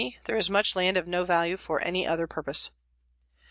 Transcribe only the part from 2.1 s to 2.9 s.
purpose.